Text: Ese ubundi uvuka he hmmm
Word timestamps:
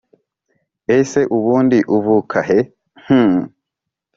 Ese 0.97 1.21
ubundi 1.37 1.77
uvuka 1.95 2.37
he 2.47 2.59
hmmm 3.05 3.39